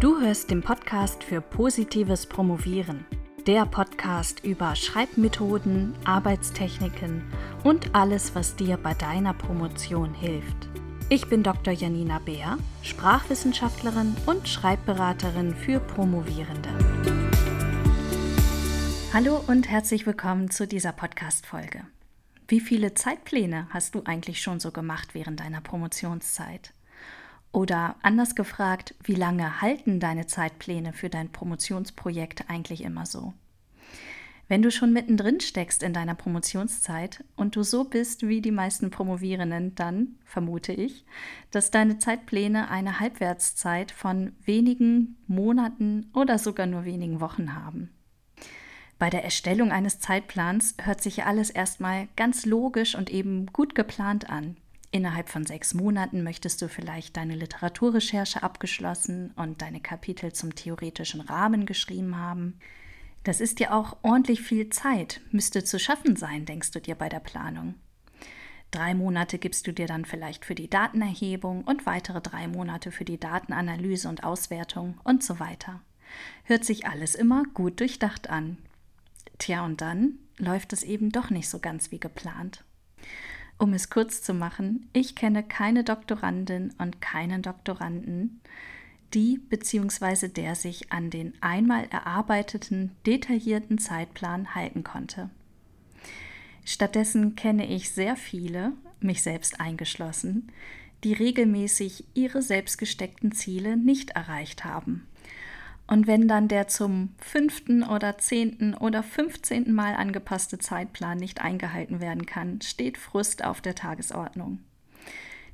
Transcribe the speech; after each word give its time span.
Du 0.00 0.18
hörst 0.18 0.50
den 0.50 0.62
Podcast 0.62 1.22
für 1.22 1.42
positives 1.42 2.24
Promovieren. 2.24 3.04
Der 3.46 3.66
Podcast 3.66 4.42
über 4.42 4.74
Schreibmethoden, 4.74 5.94
Arbeitstechniken 6.06 7.30
und 7.64 7.94
alles, 7.94 8.34
was 8.34 8.56
dir 8.56 8.78
bei 8.78 8.94
deiner 8.94 9.34
Promotion 9.34 10.14
hilft. 10.14 10.70
Ich 11.10 11.26
bin 11.28 11.42
Dr. 11.42 11.74
Janina 11.74 12.18
Beer, 12.18 12.56
Sprachwissenschaftlerin 12.82 14.16
und 14.24 14.48
Schreibberaterin 14.48 15.54
für 15.54 15.80
Promovierende. 15.80 16.70
Hallo 19.12 19.44
und 19.48 19.68
herzlich 19.68 20.06
willkommen 20.06 20.50
zu 20.50 20.66
dieser 20.66 20.92
Podcast-Folge. 20.92 21.82
Wie 22.48 22.60
viele 22.60 22.94
Zeitpläne 22.94 23.66
hast 23.68 23.94
du 23.94 24.04
eigentlich 24.06 24.40
schon 24.40 24.60
so 24.60 24.70
gemacht 24.70 25.10
während 25.12 25.40
deiner 25.40 25.60
Promotionszeit? 25.60 26.72
Oder 27.52 27.96
anders 28.02 28.34
gefragt, 28.34 28.94
wie 29.02 29.14
lange 29.14 29.60
halten 29.60 29.98
deine 29.98 30.26
Zeitpläne 30.26 30.92
für 30.92 31.08
dein 31.08 31.30
Promotionsprojekt 31.30 32.48
eigentlich 32.48 32.84
immer 32.84 33.06
so? 33.06 33.34
Wenn 34.50 34.62
du 34.62 34.72
schon 34.72 34.92
mittendrin 34.92 35.38
steckst 35.38 35.84
in 35.84 35.92
deiner 35.92 36.16
Promotionszeit 36.16 37.22
und 37.36 37.54
du 37.54 37.62
so 37.62 37.84
bist 37.84 38.26
wie 38.26 38.40
die 38.40 38.50
meisten 38.50 38.90
Promovierenden, 38.90 39.76
dann 39.76 40.16
vermute 40.24 40.72
ich, 40.72 41.04
dass 41.52 41.70
deine 41.70 41.98
Zeitpläne 41.98 42.68
eine 42.68 42.98
Halbwertszeit 42.98 43.92
von 43.92 44.32
wenigen 44.44 45.16
Monaten 45.28 46.10
oder 46.14 46.36
sogar 46.36 46.66
nur 46.66 46.84
wenigen 46.84 47.20
Wochen 47.20 47.54
haben. 47.54 47.90
Bei 48.98 49.08
der 49.08 49.22
Erstellung 49.22 49.70
eines 49.70 50.00
Zeitplans 50.00 50.74
hört 50.82 51.00
sich 51.00 51.24
alles 51.24 51.50
erstmal 51.50 52.08
ganz 52.16 52.44
logisch 52.44 52.96
und 52.96 53.08
eben 53.08 53.46
gut 53.46 53.76
geplant 53.76 54.30
an. 54.30 54.56
Innerhalb 54.92 55.28
von 55.28 55.46
sechs 55.46 55.72
Monaten 55.72 56.24
möchtest 56.24 56.60
du 56.60 56.68
vielleicht 56.68 57.16
deine 57.16 57.36
Literaturrecherche 57.36 58.42
abgeschlossen 58.42 59.30
und 59.36 59.62
deine 59.62 59.80
Kapitel 59.80 60.32
zum 60.32 60.54
theoretischen 60.54 61.20
Rahmen 61.20 61.64
geschrieben 61.64 62.16
haben. 62.16 62.58
Das 63.22 63.40
ist 63.40 63.60
ja 63.60 63.72
auch 63.72 63.98
ordentlich 64.02 64.40
viel 64.40 64.70
Zeit, 64.70 65.20
müsste 65.30 65.62
zu 65.62 65.78
schaffen 65.78 66.16
sein, 66.16 66.44
denkst 66.44 66.72
du 66.72 66.80
dir 66.80 66.96
bei 66.96 67.08
der 67.08 67.20
Planung. 67.20 67.74
Drei 68.72 68.94
Monate 68.94 69.38
gibst 69.38 69.66
du 69.66 69.72
dir 69.72 69.86
dann 69.86 70.04
vielleicht 70.04 70.44
für 70.44 70.54
die 70.54 70.70
Datenerhebung 70.70 71.64
und 71.64 71.86
weitere 71.86 72.20
drei 72.20 72.48
Monate 72.48 72.90
für 72.90 73.04
die 73.04 73.18
Datenanalyse 73.18 74.08
und 74.08 74.24
Auswertung 74.24 74.98
und 75.04 75.22
so 75.22 75.38
weiter. 75.38 75.80
Hört 76.44 76.64
sich 76.64 76.86
alles 76.86 77.14
immer 77.14 77.44
gut 77.54 77.80
durchdacht 77.80 78.30
an. 78.30 78.58
Tja, 79.38 79.64
und 79.64 79.80
dann 79.80 80.18
läuft 80.38 80.72
es 80.72 80.82
eben 80.82 81.10
doch 81.10 81.30
nicht 81.30 81.48
so 81.48 81.58
ganz 81.58 81.90
wie 81.90 82.00
geplant. 82.00 82.64
Um 83.60 83.74
es 83.74 83.90
kurz 83.90 84.22
zu 84.22 84.32
machen, 84.32 84.88
ich 84.94 85.14
kenne 85.14 85.42
keine 85.42 85.84
Doktorandin 85.84 86.72
und 86.78 87.02
keinen 87.02 87.42
Doktoranden, 87.42 88.40
die 89.12 89.36
bzw. 89.36 90.28
der 90.28 90.54
sich 90.54 90.90
an 90.90 91.10
den 91.10 91.34
einmal 91.42 91.84
erarbeiteten, 91.90 92.92
detaillierten 93.04 93.76
Zeitplan 93.76 94.54
halten 94.54 94.82
konnte. 94.82 95.28
Stattdessen 96.64 97.36
kenne 97.36 97.66
ich 97.66 97.90
sehr 97.90 98.16
viele, 98.16 98.72
mich 98.98 99.22
selbst 99.22 99.60
eingeschlossen, 99.60 100.50
die 101.04 101.12
regelmäßig 101.12 102.04
ihre 102.14 102.40
selbstgesteckten 102.40 103.32
Ziele 103.32 103.76
nicht 103.76 104.12
erreicht 104.12 104.64
haben 104.64 105.06
und 105.90 106.06
wenn 106.06 106.28
dann 106.28 106.46
der 106.46 106.68
zum 106.68 107.14
fünften 107.18 107.82
oder 107.82 108.16
zehnten 108.16 108.74
oder 108.74 109.02
fünfzehnten 109.02 109.74
Mal 109.74 109.96
angepasste 109.96 110.58
Zeitplan 110.58 111.18
nicht 111.18 111.40
eingehalten 111.40 112.00
werden 112.00 112.26
kann, 112.26 112.60
steht 112.60 112.96
Frust 112.96 113.44
auf 113.44 113.60
der 113.60 113.74
Tagesordnung. 113.74 114.60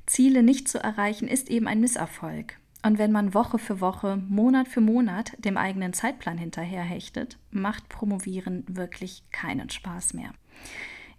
Ziele 0.05 0.43
nicht 0.43 0.67
zu 0.67 0.77
erreichen 0.77 1.27
ist 1.27 1.49
eben 1.49 1.67
ein 1.67 1.79
Misserfolg. 1.79 2.59
Und 2.85 2.99
wenn 2.99 3.11
man 3.11 3.33
Woche 3.33 3.57
für 3.57 3.81
Woche, 3.81 4.21
Monat 4.29 4.67
für 4.67 4.79
Monat 4.79 5.33
dem 5.43 5.57
eigenen 5.57 5.93
Zeitplan 5.93 6.37
hinterherhechtet, 6.37 7.39
macht 7.49 7.89
Promovieren 7.89 8.63
wirklich 8.67 9.23
keinen 9.31 9.71
Spaß 9.71 10.13
mehr. 10.13 10.29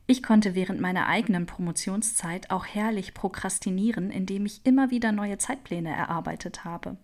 Ich 0.06 0.23
konnte 0.23 0.55
während 0.55 0.81
meiner 0.81 1.09
eigenen 1.09 1.47
Promotionszeit 1.47 2.53
auch 2.53 2.67
herrlich 2.67 3.15
prokrastinieren, 3.15 4.12
indem 4.12 4.47
ich 4.47 4.65
immer 4.65 4.93
wieder 4.93 5.11
neue 5.11 5.39
Zeitpläne 5.39 5.91
erarbeitet 5.91 6.65
habe. 6.65 6.97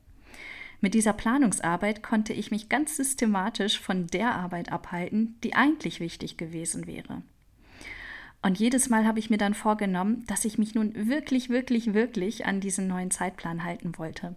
Mit 0.85 0.93
dieser 0.93 1.15
Planungsarbeit 1.15 2.03
konnte 2.03 2.35
ich 2.35 2.51
mich 2.51 2.69
ganz 2.69 2.99
systematisch 2.99 3.81
von 3.81 4.07
der 4.09 4.35
Arbeit 4.35 4.71
abhalten, 4.71 5.35
die 5.43 5.55
eigentlich 5.55 5.99
wichtig 5.99 6.37
gewesen 6.37 6.87
wäre. 6.87 7.23
Und 8.43 8.59
jedes 8.59 8.91
Mal 8.91 9.07
habe 9.07 9.19
ich 9.19 9.31
mir 9.31 9.39
dann 9.39 9.55
vorgenommen, 9.55 10.25
dass 10.27 10.45
ich 10.45 10.59
mich 10.59 10.75
nun 10.75 11.09
wirklich, 11.09 11.49
wirklich, 11.49 11.95
wirklich 11.95 12.45
an 12.45 12.61
diesen 12.61 12.87
neuen 12.87 13.11
Zeitplan 13.11 13.65
halten 13.65 13.97
wollte. 13.97 14.35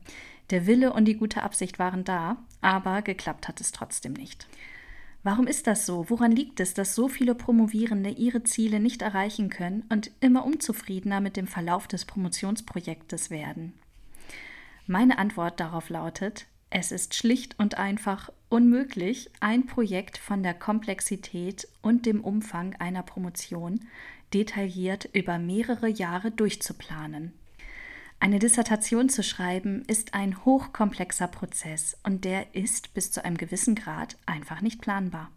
Der 0.49 0.65
Wille 0.65 0.93
und 0.93 1.03
die 1.03 1.17
gute 1.17 1.43
Absicht 1.43 1.79
waren 1.79 2.05
da, 2.05 2.37
aber 2.61 3.01
geklappt 3.01 3.49
hat 3.49 3.59
es 3.59 3.73
trotzdem 3.73 4.13
nicht. 4.13 4.47
Warum 5.23 5.47
ist 5.47 5.67
das 5.67 5.85
so? 5.85 6.09
Woran 6.09 6.31
liegt 6.31 6.61
es, 6.61 6.73
dass 6.73 6.95
so 6.95 7.09
viele 7.09 7.35
Promovierende 7.35 8.09
ihre 8.09 8.43
Ziele 8.43 8.79
nicht 8.79 9.01
erreichen 9.01 9.49
können 9.49 9.83
und 9.89 10.11
immer 10.21 10.45
unzufriedener 10.45 11.19
mit 11.19 11.35
dem 11.35 11.47
Verlauf 11.47 11.89
des 11.89 12.05
Promotionsprojektes 12.05 13.31
werden? 13.31 13.73
Meine 14.89 15.17
Antwort 15.17 15.59
darauf 15.59 15.89
lautet, 15.89 16.47
es 16.69 16.93
ist 16.93 17.13
schlicht 17.13 17.59
und 17.59 17.77
einfach 17.77 18.31
unmöglich, 18.47 19.29
ein 19.41 19.65
Projekt 19.65 20.17
von 20.17 20.43
der 20.43 20.53
Komplexität 20.53 21.67
und 21.81 22.05
dem 22.05 22.23
Umfang 22.23 22.73
einer 22.75 23.03
Promotion 23.03 23.81
detailliert 24.33 25.09
über 25.11 25.39
mehrere 25.39 25.89
Jahre 25.89 26.31
durchzuplanen. 26.31 27.33
Eine 28.21 28.39
Dissertation 28.39 29.09
zu 29.09 29.23
schreiben 29.23 29.83
ist 29.87 30.13
ein 30.13 30.45
hochkomplexer 30.45 31.27
Prozess 31.27 31.97
und 32.03 32.23
der 32.23 32.55
ist 32.55 32.93
bis 32.93 33.11
zu 33.11 33.23
einem 33.25 33.37
gewissen 33.37 33.75
Grad 33.75 34.17
einfach 34.25 34.61
nicht 34.61 34.81
planbar. 34.81 35.31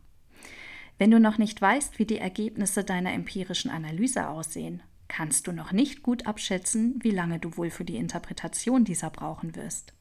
Wenn 0.96 1.10
du 1.10 1.18
noch 1.18 1.38
nicht 1.38 1.60
weißt, 1.60 1.98
wie 1.98 2.06
die 2.06 2.18
Ergebnisse 2.18 2.84
deiner 2.84 3.12
empirischen 3.12 3.70
Analyse 3.70 4.28
aussehen, 4.28 4.80
kannst 5.10 5.46
du 5.48 5.52
noch 5.52 5.72
nicht 5.72 6.02
gut 6.02 6.26
abschätzen, 6.26 6.98
wie 7.02 7.10
lange 7.10 7.40
du 7.40 7.56
wohl 7.56 7.68
für 7.70 7.84
die 7.84 7.96
Interpretation 7.96 8.84
dieser 8.84 9.10
brauchen 9.10 9.56
wirst. 9.56 9.92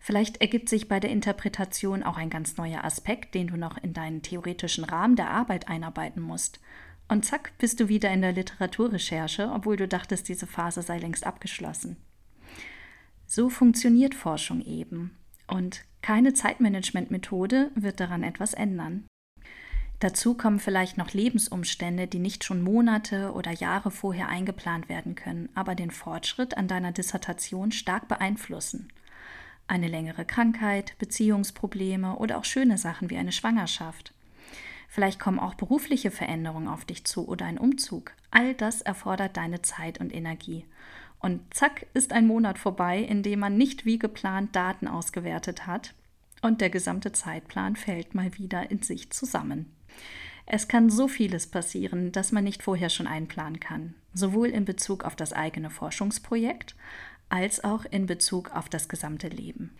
Vielleicht 0.00 0.40
ergibt 0.40 0.68
sich 0.68 0.86
bei 0.86 1.00
der 1.00 1.10
Interpretation 1.10 2.02
auch 2.02 2.16
ein 2.16 2.30
ganz 2.30 2.56
neuer 2.56 2.84
Aspekt, 2.84 3.34
den 3.34 3.48
du 3.48 3.56
noch 3.56 3.78
in 3.78 3.94
deinen 3.94 4.22
theoretischen 4.22 4.84
Rahmen 4.84 5.16
der 5.16 5.30
Arbeit 5.30 5.68
einarbeiten 5.68 6.22
musst. 6.22 6.60
Und 7.08 7.24
zack, 7.24 7.52
bist 7.58 7.80
du 7.80 7.88
wieder 7.88 8.12
in 8.12 8.20
der 8.20 8.32
Literaturrecherche, 8.32 9.50
obwohl 9.50 9.76
du 9.76 9.88
dachtest, 9.88 10.28
diese 10.28 10.46
Phase 10.46 10.82
sei 10.82 10.98
längst 10.98 11.26
abgeschlossen. 11.26 11.96
So 13.26 13.48
funktioniert 13.48 14.14
Forschung 14.14 14.60
eben. 14.60 15.16
Und 15.46 15.84
keine 16.02 16.34
Zeitmanagementmethode 16.34 17.70
wird 17.74 17.98
daran 17.98 18.22
etwas 18.22 18.52
ändern. 18.52 19.07
Dazu 20.00 20.34
kommen 20.34 20.60
vielleicht 20.60 20.96
noch 20.96 21.12
Lebensumstände, 21.12 22.06
die 22.06 22.20
nicht 22.20 22.44
schon 22.44 22.62
Monate 22.62 23.32
oder 23.32 23.50
Jahre 23.50 23.90
vorher 23.90 24.28
eingeplant 24.28 24.88
werden 24.88 25.16
können, 25.16 25.48
aber 25.56 25.74
den 25.74 25.90
Fortschritt 25.90 26.56
an 26.56 26.68
deiner 26.68 26.92
Dissertation 26.92 27.72
stark 27.72 28.06
beeinflussen. 28.06 28.92
Eine 29.66 29.88
längere 29.88 30.24
Krankheit, 30.24 30.96
Beziehungsprobleme 30.98 32.16
oder 32.16 32.38
auch 32.38 32.44
schöne 32.44 32.78
Sachen 32.78 33.10
wie 33.10 33.16
eine 33.16 33.32
Schwangerschaft. 33.32 34.14
Vielleicht 34.88 35.18
kommen 35.18 35.40
auch 35.40 35.54
berufliche 35.54 36.12
Veränderungen 36.12 36.68
auf 36.68 36.84
dich 36.84 37.04
zu 37.04 37.28
oder 37.28 37.46
ein 37.46 37.58
Umzug. 37.58 38.12
All 38.30 38.54
das 38.54 38.82
erfordert 38.82 39.36
deine 39.36 39.62
Zeit 39.62 39.98
und 39.98 40.14
Energie. 40.14 40.64
Und 41.18 41.42
zack 41.52 41.86
ist 41.92 42.12
ein 42.12 42.28
Monat 42.28 42.58
vorbei, 42.58 43.00
in 43.00 43.24
dem 43.24 43.40
man 43.40 43.56
nicht 43.56 43.84
wie 43.84 43.98
geplant 43.98 44.54
Daten 44.54 44.86
ausgewertet 44.86 45.66
hat 45.66 45.92
und 46.40 46.60
der 46.60 46.70
gesamte 46.70 47.10
Zeitplan 47.10 47.74
fällt 47.74 48.14
mal 48.14 48.38
wieder 48.38 48.70
in 48.70 48.82
sich 48.82 49.10
zusammen. 49.10 49.74
Es 50.46 50.66
kann 50.66 50.88
so 50.88 51.08
vieles 51.08 51.46
passieren, 51.46 52.10
dass 52.12 52.32
man 52.32 52.44
nicht 52.44 52.62
vorher 52.62 52.88
schon 52.88 53.06
einplanen 53.06 53.60
kann, 53.60 53.94
sowohl 54.14 54.48
in 54.48 54.64
Bezug 54.64 55.04
auf 55.04 55.14
das 55.14 55.32
eigene 55.32 55.68
Forschungsprojekt 55.68 56.74
als 57.28 57.62
auch 57.62 57.84
in 57.84 58.06
Bezug 58.06 58.50
auf 58.54 58.68
das 58.68 58.88
gesamte 58.88 59.28
Leben. 59.28 59.70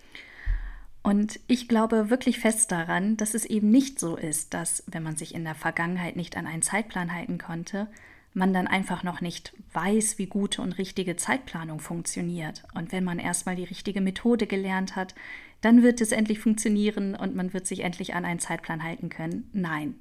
Und 1.02 1.40
ich 1.46 1.68
glaube 1.68 2.10
wirklich 2.10 2.38
fest 2.38 2.70
daran, 2.70 3.16
dass 3.16 3.32
es 3.32 3.46
eben 3.46 3.70
nicht 3.70 3.98
so 3.98 4.16
ist, 4.16 4.52
dass, 4.52 4.84
wenn 4.86 5.02
man 5.02 5.16
sich 5.16 5.34
in 5.34 5.44
der 5.44 5.54
Vergangenheit 5.54 6.16
nicht 6.16 6.36
an 6.36 6.46
einen 6.46 6.60
Zeitplan 6.60 7.14
halten 7.14 7.38
konnte, 7.38 7.88
man 8.34 8.52
dann 8.52 8.66
einfach 8.66 9.02
noch 9.02 9.22
nicht 9.22 9.54
weiß, 9.72 10.18
wie 10.18 10.26
gute 10.26 10.60
und 10.60 10.76
richtige 10.76 11.16
Zeitplanung 11.16 11.80
funktioniert. 11.80 12.64
Und 12.74 12.92
wenn 12.92 13.04
man 13.04 13.18
erstmal 13.18 13.56
die 13.56 13.64
richtige 13.64 14.02
Methode 14.02 14.46
gelernt 14.46 14.96
hat, 14.96 15.14
dann 15.60 15.82
wird 15.82 16.00
es 16.00 16.12
endlich 16.12 16.40
funktionieren 16.40 17.14
und 17.14 17.34
man 17.34 17.52
wird 17.54 17.66
sich 17.66 17.80
endlich 17.80 18.14
an 18.14 18.24
einen 18.24 18.38
Zeitplan 18.38 18.82
halten 18.82 19.08
können. 19.08 19.48
Nein, 19.52 19.94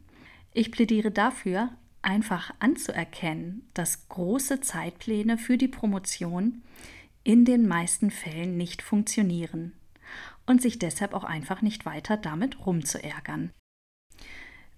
ich 0.57 0.71
plädiere 0.71 1.12
dafür, 1.12 1.69
einfach 2.01 2.51
anzuerkennen, 2.59 3.69
dass 3.75 4.09
große 4.09 4.59
Zeitpläne 4.62 5.38
für 5.38 5.56
die 5.57 5.68
Promotion 5.68 6.63
in 7.24 7.45
den 7.45 7.68
meisten 7.68 8.09
Fällen 8.09 8.57
nicht 8.57 8.81
funktionieren 8.81 9.74
und 10.48 10.62
sich 10.62 10.80
deshalb 10.80 11.13
auch 11.13 11.25
einfach 11.25 11.62
nicht 11.62 11.86
weiter 11.86 12.18
damit 12.18 12.65
rumzuärgern. 12.65 13.51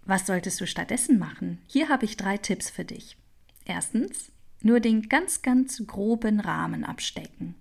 Was 0.03 0.25
solltest 0.25 0.59
du 0.59 0.67
stattdessen 0.67 1.17
machen? 1.17 1.59
Hier 1.67 1.87
habe 1.87 2.03
ich 2.03 2.17
drei 2.17 2.37
Tipps 2.37 2.69
für 2.69 2.83
dich. 2.83 3.15
Erstens, 3.63 4.33
nur 4.61 4.81
den 4.81 5.07
ganz, 5.07 5.41
ganz 5.43 5.81
groben 5.87 6.41
Rahmen 6.41 6.83
abstecken. 6.83 7.55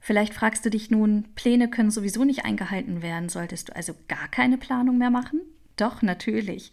Vielleicht 0.00 0.32
fragst 0.32 0.64
du 0.64 0.70
dich 0.70 0.90
nun, 0.90 1.34
Pläne 1.34 1.68
können 1.68 1.90
sowieso 1.90 2.24
nicht 2.24 2.46
eingehalten 2.46 3.02
werden, 3.02 3.28
solltest 3.28 3.68
du 3.68 3.76
also 3.76 3.94
gar 4.08 4.28
keine 4.28 4.56
Planung 4.56 4.96
mehr 4.96 5.10
machen? 5.10 5.42
Doch, 5.76 6.02
natürlich. 6.02 6.70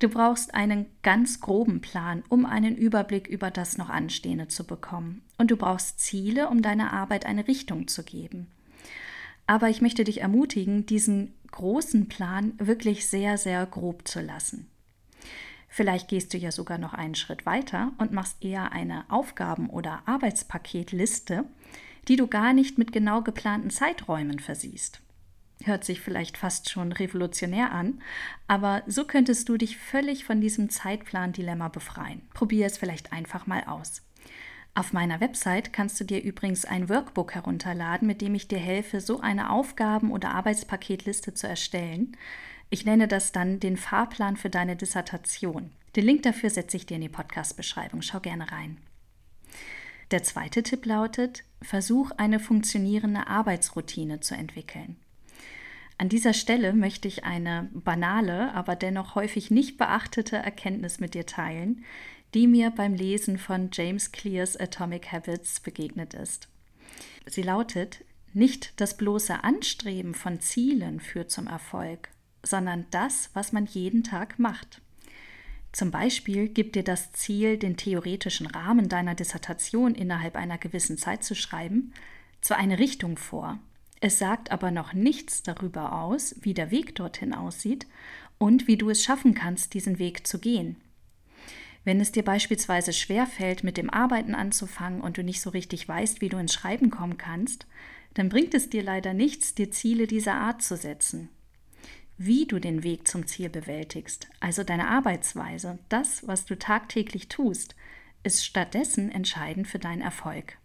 Du 0.00 0.08
brauchst 0.08 0.54
einen 0.54 0.86
ganz 1.02 1.40
groben 1.40 1.80
Plan, 1.80 2.24
um 2.28 2.44
einen 2.44 2.76
Überblick 2.76 3.28
über 3.28 3.50
das 3.50 3.78
noch 3.78 3.90
Anstehende 3.90 4.48
zu 4.48 4.64
bekommen. 4.64 5.22
Und 5.38 5.50
du 5.50 5.56
brauchst 5.56 6.00
Ziele, 6.00 6.48
um 6.48 6.60
deiner 6.60 6.92
Arbeit 6.92 7.26
eine 7.26 7.46
Richtung 7.46 7.86
zu 7.86 8.02
geben. 8.02 8.48
Aber 9.46 9.68
ich 9.68 9.80
möchte 9.80 10.04
dich 10.04 10.20
ermutigen, 10.20 10.86
diesen 10.86 11.34
großen 11.52 12.08
Plan 12.08 12.54
wirklich 12.58 13.06
sehr, 13.08 13.38
sehr 13.38 13.64
grob 13.66 14.06
zu 14.06 14.20
lassen. 14.20 14.68
Vielleicht 15.68 16.08
gehst 16.08 16.34
du 16.34 16.38
ja 16.38 16.50
sogar 16.50 16.78
noch 16.78 16.94
einen 16.94 17.14
Schritt 17.14 17.46
weiter 17.46 17.92
und 17.98 18.12
machst 18.12 18.44
eher 18.44 18.72
eine 18.72 19.04
Aufgaben- 19.08 19.70
oder 19.70 20.02
Arbeitspaketliste, 20.06 21.44
die 22.08 22.16
du 22.16 22.26
gar 22.26 22.52
nicht 22.52 22.78
mit 22.78 22.92
genau 22.92 23.22
geplanten 23.22 23.70
Zeiträumen 23.70 24.40
versiehst. 24.40 25.00
Hört 25.64 25.84
sich 25.84 26.00
vielleicht 26.00 26.38
fast 26.38 26.70
schon 26.70 26.92
revolutionär 26.92 27.70
an, 27.72 28.00
aber 28.48 28.82
so 28.86 29.04
könntest 29.04 29.48
du 29.48 29.58
dich 29.58 29.76
völlig 29.76 30.24
von 30.24 30.40
diesem 30.40 30.70
Zeitplan-Dilemma 30.70 31.68
befreien. 31.68 32.22
Probier 32.32 32.66
es 32.66 32.78
vielleicht 32.78 33.12
einfach 33.12 33.46
mal 33.46 33.64
aus. 33.64 34.02
Auf 34.74 34.92
meiner 34.92 35.20
Website 35.20 35.72
kannst 35.72 36.00
du 36.00 36.04
dir 36.04 36.22
übrigens 36.22 36.64
ein 36.64 36.88
Workbook 36.88 37.34
herunterladen, 37.34 38.06
mit 38.06 38.22
dem 38.22 38.34
ich 38.34 38.48
dir 38.48 38.58
helfe, 38.58 39.00
so 39.00 39.20
eine 39.20 39.50
Aufgaben- 39.50 40.12
oder 40.12 40.30
Arbeitspaketliste 40.30 41.34
zu 41.34 41.46
erstellen. 41.46 42.16
Ich 42.70 42.86
nenne 42.86 43.08
das 43.08 43.32
dann 43.32 43.60
den 43.60 43.76
Fahrplan 43.76 44.36
für 44.36 44.48
deine 44.48 44.76
Dissertation. 44.76 45.72
Den 45.96 46.04
Link 46.04 46.22
dafür 46.22 46.50
setze 46.50 46.76
ich 46.76 46.86
dir 46.86 46.94
in 46.94 47.00
die 47.02 47.08
Podcast-Beschreibung. 47.08 48.00
Schau 48.00 48.20
gerne 48.20 48.50
rein. 48.50 48.78
Der 50.12 50.22
zweite 50.22 50.62
Tipp 50.62 50.86
lautet, 50.86 51.44
versuch 51.60 52.12
eine 52.12 52.38
funktionierende 52.38 53.26
Arbeitsroutine 53.26 54.20
zu 54.20 54.34
entwickeln. 54.34 54.96
An 56.00 56.08
dieser 56.08 56.32
Stelle 56.32 56.72
möchte 56.72 57.08
ich 57.08 57.24
eine 57.24 57.68
banale, 57.74 58.54
aber 58.54 58.74
dennoch 58.74 59.16
häufig 59.16 59.50
nicht 59.50 59.76
beachtete 59.76 60.38
Erkenntnis 60.38 60.98
mit 60.98 61.12
dir 61.12 61.26
teilen, 61.26 61.84
die 62.32 62.46
mir 62.46 62.70
beim 62.70 62.94
Lesen 62.94 63.36
von 63.36 63.68
James 63.70 64.10
Clears 64.10 64.56
Atomic 64.56 65.12
Habits 65.12 65.60
begegnet 65.60 66.14
ist. 66.14 66.48
Sie 67.26 67.42
lautet, 67.42 68.02
nicht 68.32 68.80
das 68.80 68.96
bloße 68.96 69.44
Anstreben 69.44 70.14
von 70.14 70.40
Zielen 70.40 71.00
führt 71.00 71.30
zum 71.30 71.46
Erfolg, 71.46 72.08
sondern 72.42 72.86
das, 72.90 73.28
was 73.34 73.52
man 73.52 73.66
jeden 73.66 74.02
Tag 74.02 74.38
macht. 74.38 74.80
Zum 75.70 75.90
Beispiel 75.90 76.48
gibt 76.48 76.76
dir 76.76 76.82
das 76.82 77.12
Ziel, 77.12 77.58
den 77.58 77.76
theoretischen 77.76 78.46
Rahmen 78.46 78.88
deiner 78.88 79.14
Dissertation 79.14 79.94
innerhalb 79.94 80.34
einer 80.36 80.56
gewissen 80.56 80.96
Zeit 80.96 81.24
zu 81.24 81.34
schreiben, 81.34 81.92
zwar 82.40 82.56
eine 82.56 82.78
Richtung 82.78 83.18
vor, 83.18 83.58
es 84.00 84.18
sagt 84.18 84.50
aber 84.50 84.70
noch 84.70 84.94
nichts 84.94 85.42
darüber 85.42 85.92
aus, 85.92 86.34
wie 86.40 86.54
der 86.54 86.70
Weg 86.70 86.94
dorthin 86.94 87.34
aussieht 87.34 87.86
und 88.38 88.66
wie 88.66 88.78
du 88.78 88.88
es 88.88 89.04
schaffen 89.04 89.34
kannst, 89.34 89.74
diesen 89.74 89.98
Weg 89.98 90.26
zu 90.26 90.38
gehen. 90.38 90.76
Wenn 91.84 92.00
es 92.00 92.12
dir 92.12 92.24
beispielsweise 92.24 92.92
schwerfällt, 92.92 93.64
mit 93.64 93.76
dem 93.76 93.90
Arbeiten 93.90 94.34
anzufangen 94.34 95.00
und 95.00 95.18
du 95.18 95.24
nicht 95.24 95.40
so 95.40 95.50
richtig 95.50 95.86
weißt, 95.86 96.20
wie 96.20 96.28
du 96.28 96.38
ins 96.38 96.54
Schreiben 96.54 96.90
kommen 96.90 97.18
kannst, 97.18 97.66
dann 98.14 98.28
bringt 98.28 98.54
es 98.54 98.70
dir 98.70 98.82
leider 98.82 99.14
nichts, 99.14 99.54
dir 99.54 99.70
Ziele 99.70 100.06
dieser 100.06 100.34
Art 100.34 100.62
zu 100.62 100.76
setzen. 100.76 101.28
Wie 102.16 102.46
du 102.46 102.58
den 102.58 102.82
Weg 102.82 103.08
zum 103.08 103.26
Ziel 103.26 103.48
bewältigst, 103.48 104.28
also 104.40 104.62
deine 104.62 104.88
Arbeitsweise, 104.88 105.78
das, 105.88 106.26
was 106.26 106.44
du 106.44 106.58
tagtäglich 106.58 107.28
tust, 107.28 107.74
ist 108.22 108.44
stattdessen 108.44 109.10
entscheidend 109.10 109.68
für 109.68 109.78
deinen 109.78 110.02
Erfolg. 110.02 110.59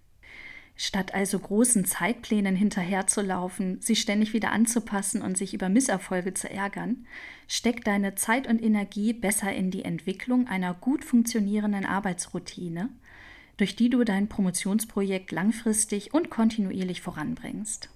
Statt 0.77 1.13
also 1.13 1.39
großen 1.39 1.85
Zeitplänen 1.85 2.55
hinterherzulaufen, 2.55 3.79
sie 3.79 3.95
ständig 3.95 4.33
wieder 4.33 4.51
anzupassen 4.51 5.21
und 5.21 5.37
sich 5.37 5.53
über 5.53 5.69
Misserfolge 5.69 6.33
zu 6.33 6.49
ärgern, 6.49 7.05
steck 7.47 7.85
deine 7.85 8.15
Zeit 8.15 8.47
und 8.47 8.61
Energie 8.61 9.13
besser 9.13 9.53
in 9.53 9.71
die 9.71 9.85
Entwicklung 9.85 10.47
einer 10.47 10.73
gut 10.73 11.05
funktionierenden 11.05 11.85
Arbeitsroutine, 11.85 12.89
durch 13.55 13.77
die 13.77 13.89
du 13.89 14.03
dein 14.03 14.27
Promotionsprojekt 14.27 15.31
langfristig 15.31 16.13
und 16.13 16.29
kontinuierlich 16.29 17.01
voranbringst. 17.01 17.89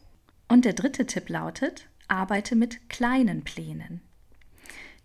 Und 0.47 0.63
der 0.63 0.73
dritte 0.73 1.05
Tipp 1.05 1.27
lautet, 1.27 1.87
arbeite 2.07 2.55
mit 2.55 2.89
kleinen 2.89 3.43
Plänen. 3.43 3.99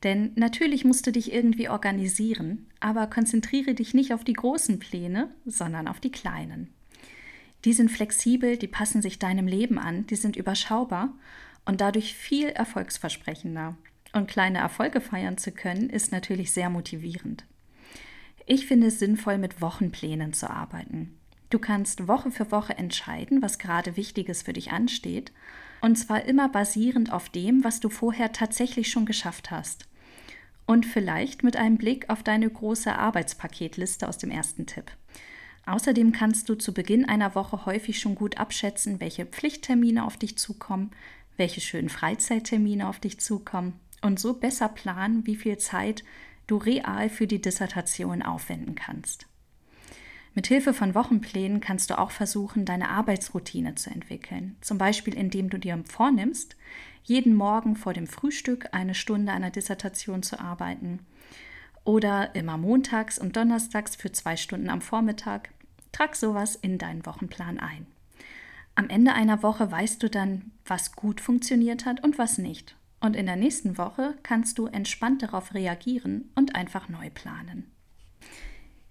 Denn 0.04 0.32
natürlich 0.36 0.84
musst 0.84 1.06
du 1.06 1.12
dich 1.12 1.32
irgendwie 1.32 1.68
organisieren, 1.68 2.66
aber 2.78 3.08
konzentriere 3.08 3.74
dich 3.74 3.94
nicht 3.94 4.12
auf 4.14 4.22
die 4.22 4.32
großen 4.34 4.78
Pläne, 4.78 5.34
sondern 5.44 5.88
auf 5.88 5.98
die 5.98 6.12
kleinen. 6.12 6.72
Die 7.64 7.72
sind 7.72 7.90
flexibel, 7.90 8.56
die 8.56 8.68
passen 8.68 9.00
sich 9.00 9.18
deinem 9.18 9.46
Leben 9.46 9.78
an, 9.78 10.06
die 10.06 10.16
sind 10.16 10.36
überschaubar 10.36 11.12
und 11.64 11.80
dadurch 11.80 12.14
viel 12.14 12.48
erfolgsversprechender. 12.48 13.76
Und 14.12 14.28
kleine 14.28 14.58
Erfolge 14.58 15.00
feiern 15.00 15.38
zu 15.38 15.50
können, 15.50 15.90
ist 15.90 16.12
natürlich 16.12 16.52
sehr 16.52 16.70
motivierend. 16.70 17.44
Ich 18.46 18.66
finde 18.66 18.88
es 18.88 18.98
sinnvoll, 18.98 19.38
mit 19.38 19.62
Wochenplänen 19.62 20.34
zu 20.34 20.50
arbeiten. 20.50 21.18
Du 21.48 21.58
kannst 21.58 22.06
Woche 22.06 22.30
für 22.30 22.50
Woche 22.50 22.76
entscheiden, 22.76 23.40
was 23.40 23.58
gerade 23.58 23.96
Wichtiges 23.96 24.42
für 24.42 24.52
dich 24.52 24.72
ansteht, 24.72 25.32
und 25.80 25.96
zwar 25.96 26.24
immer 26.24 26.48
basierend 26.48 27.12
auf 27.12 27.28
dem, 27.28 27.64
was 27.64 27.80
du 27.80 27.88
vorher 27.88 28.32
tatsächlich 28.32 28.90
schon 28.90 29.06
geschafft 29.06 29.50
hast. 29.50 29.86
Und 30.66 30.86
vielleicht 30.86 31.42
mit 31.42 31.56
einem 31.56 31.76
Blick 31.76 32.08
auf 32.10 32.22
deine 32.22 32.48
große 32.48 32.94
Arbeitspaketliste 32.94 34.08
aus 34.08 34.18
dem 34.18 34.30
ersten 34.30 34.66
Tipp. 34.66 34.90
Außerdem 35.66 36.12
kannst 36.12 36.48
du 36.48 36.54
zu 36.54 36.74
Beginn 36.74 37.08
einer 37.08 37.34
Woche 37.34 37.64
häufig 37.64 37.98
schon 37.98 38.14
gut 38.14 38.38
abschätzen, 38.38 39.00
welche 39.00 39.24
Pflichttermine 39.24 40.04
auf 40.04 40.16
dich 40.16 40.36
zukommen, 40.36 40.90
welche 41.36 41.60
schönen 41.60 41.88
Freizeittermine 41.88 42.88
auf 42.88 43.00
dich 43.00 43.18
zukommen 43.20 43.80
und 44.02 44.20
so 44.20 44.34
besser 44.34 44.68
planen, 44.68 45.26
wie 45.26 45.36
viel 45.36 45.56
Zeit 45.56 46.04
du 46.46 46.58
real 46.58 47.08
für 47.08 47.26
die 47.26 47.40
Dissertation 47.40 48.22
aufwenden 48.22 48.74
kannst. 48.74 49.26
Mit 50.34 50.48
Hilfe 50.48 50.74
von 50.74 50.94
Wochenplänen 50.94 51.60
kannst 51.60 51.90
du 51.90 51.98
auch 51.98 52.10
versuchen, 52.10 52.64
deine 52.64 52.88
Arbeitsroutine 52.90 53.76
zu 53.76 53.90
entwickeln. 53.90 54.56
Zum 54.60 54.78
Beispiel, 54.78 55.14
indem 55.14 55.48
du 55.48 55.58
dir 55.58 55.82
vornimmst, 55.88 56.56
jeden 57.04 57.34
Morgen 57.34 57.76
vor 57.76 57.94
dem 57.94 58.06
Frühstück 58.06 58.68
eine 58.72 58.94
Stunde 58.94 59.32
an 59.32 59.42
der 59.42 59.52
Dissertation 59.52 60.22
zu 60.22 60.40
arbeiten 60.40 61.00
oder 61.84 62.34
immer 62.34 62.56
montags 62.56 63.18
und 63.18 63.36
donnerstags 63.36 63.96
für 63.96 64.10
zwei 64.12 64.36
Stunden 64.36 64.70
am 64.70 64.80
Vormittag. 64.80 65.50
Trag 65.92 66.16
sowas 66.16 66.56
in 66.56 66.78
deinen 66.78 67.06
Wochenplan 67.06 67.60
ein. 67.60 67.86
Am 68.74 68.88
Ende 68.88 69.12
einer 69.12 69.42
Woche 69.42 69.70
weißt 69.70 70.02
du 70.02 70.10
dann, 70.10 70.50
was 70.66 70.92
gut 70.92 71.20
funktioniert 71.20 71.86
hat 71.86 72.02
und 72.02 72.18
was 72.18 72.38
nicht. 72.38 72.76
Und 73.00 73.14
in 73.14 73.26
der 73.26 73.36
nächsten 73.36 73.78
Woche 73.78 74.14
kannst 74.22 74.58
du 74.58 74.66
entspannt 74.66 75.22
darauf 75.22 75.54
reagieren 75.54 76.30
und 76.34 76.56
einfach 76.56 76.88
neu 76.88 77.10
planen. 77.10 77.70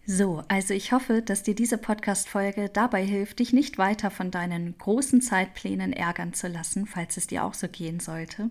So, 0.05 0.43
also 0.50 0.73
ich 0.73 0.91
hoffe, 0.91 1.21
dass 1.21 1.43
dir 1.43 1.55
diese 1.55 1.77
Podcast-Folge 1.77 2.69
dabei 2.69 3.05
hilft, 3.05 3.39
dich 3.39 3.53
nicht 3.53 3.77
weiter 3.77 4.12
von 4.12 4.31
deinen 4.31 4.77
großen 4.77 5.21
Zeitplänen 5.21 5.93
ärgern 5.93 6.33
zu 6.33 6.47
lassen, 6.47 6.85
falls 6.85 7.15
es 7.17 7.27
dir 7.27 7.43
auch 7.45 7.53
so 7.53 7.67
gehen 7.69 8.00
sollte. 8.01 8.50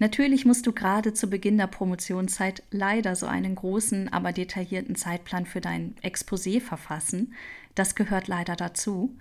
Natürlich 0.00 0.46
musst 0.46 0.66
du 0.66 0.72
gerade 0.72 1.12
zu 1.12 1.28
Beginn 1.28 1.58
der 1.58 1.66
Promotionszeit 1.66 2.62
leider 2.70 3.14
so 3.14 3.26
einen 3.26 3.54
großen, 3.54 4.10
aber 4.10 4.32
detaillierten 4.32 4.96
Zeitplan 4.96 5.44
für 5.44 5.60
dein 5.60 5.94
Exposé 6.02 6.62
verfassen. 6.62 7.34
Das 7.74 7.94
gehört 7.94 8.26
leider 8.26 8.56
dazu. 8.56 9.18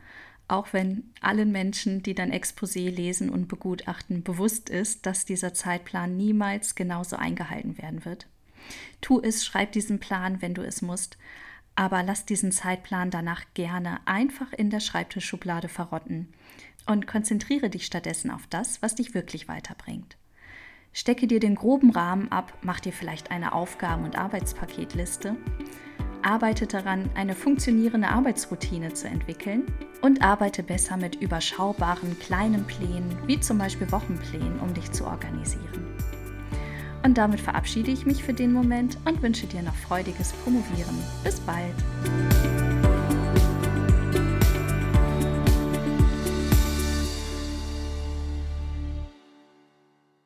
Auch 0.48 0.72
wenn 0.72 1.12
allen 1.20 1.52
Menschen, 1.52 2.02
die 2.02 2.16
dein 2.16 2.32
Exposé 2.32 2.90
lesen 2.90 3.30
und 3.30 3.50
begutachten, 3.50 4.24
bewusst 4.24 4.70
ist, 4.70 5.06
dass 5.06 5.26
dieser 5.26 5.54
Zeitplan 5.54 6.16
niemals 6.16 6.76
genauso 6.76 7.18
eingehalten 7.18 7.78
werden 7.78 8.06
wird. 8.06 8.28
Tu 9.02 9.20
es, 9.20 9.46
schreib 9.46 9.74
diesen 9.74 10.00
Plan, 10.00 10.42
wenn 10.42 10.54
du 10.54 10.62
es 10.62 10.82
musst, 10.82 11.18
aber 11.76 12.04
lass 12.04 12.26
diesen 12.26 12.54
Zeitplan 12.54 13.12
danach 13.12 13.44
gerne 13.54 14.00
einfach 14.08 14.54
in 14.54 14.70
der 14.70 14.80
Schreibtischschublade 14.80 15.68
verrotten 15.68 16.30
und 16.86 17.06
konzentriere 17.06 17.70
dich 17.70 17.86
stattdessen 17.86 18.32
auf 18.32 18.48
das, 18.48 18.82
was 18.82 18.96
dich 18.96 19.14
wirklich 19.14 19.50
weiterbringt. 19.50 20.19
Stecke 20.92 21.28
dir 21.28 21.40
den 21.40 21.56
groben 21.56 21.92
Rahmen 21.92 22.32
ab, 22.32 22.54
mach 22.62 22.80
dir 22.80 22.92
vielleicht 22.92 23.32
eine 23.32 23.54
Aufgaben- 23.54 24.06
und 24.06 24.18
Arbeitspaketliste, 24.18 25.36
arbeite 26.22 26.68
daran, 26.68 27.10
eine 27.16 27.36
funktionierende 27.36 28.10
Arbeitsroutine 28.10 28.94
zu 28.94 29.08
entwickeln 29.08 29.64
und 30.02 30.22
arbeite 30.22 30.64
besser 30.64 30.98
mit 30.98 31.16
überschaubaren 31.16 32.18
kleinen 32.20 32.66
Plänen, 32.66 33.18
wie 33.28 33.40
zum 33.40 33.58
Beispiel 33.58 33.92
Wochenplänen, 33.92 34.60
um 34.60 34.74
dich 34.74 34.92
zu 34.92 35.06
organisieren. 35.06 35.88
Und 37.04 37.18
damit 37.18 37.40
verabschiede 37.40 37.92
ich 37.92 38.06
mich 38.06 38.24
für 38.24 38.34
den 38.34 38.52
Moment 38.52 38.98
und 39.06 39.22
wünsche 39.22 39.48
dir 39.48 39.62
noch 39.62 39.76
freudiges 39.76 40.34
Promovieren. 40.34 40.98
Bis 41.24 41.40
bald! 41.40 42.69